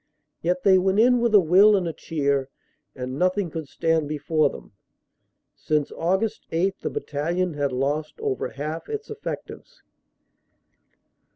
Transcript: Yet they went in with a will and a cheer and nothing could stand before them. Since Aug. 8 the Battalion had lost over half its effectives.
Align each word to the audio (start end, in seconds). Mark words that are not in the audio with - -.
Yet 0.41 0.63
they 0.63 0.79
went 0.79 0.99
in 0.99 1.19
with 1.19 1.35
a 1.35 1.39
will 1.39 1.75
and 1.75 1.87
a 1.87 1.93
cheer 1.93 2.49
and 2.95 3.19
nothing 3.19 3.51
could 3.51 3.67
stand 3.69 4.09
before 4.09 4.49
them. 4.49 4.71
Since 5.55 5.91
Aug. 5.91 6.27
8 6.51 6.79
the 6.81 6.89
Battalion 6.89 7.53
had 7.53 7.71
lost 7.71 8.19
over 8.19 8.47
half 8.47 8.89
its 8.89 9.11
effectives. 9.11 9.83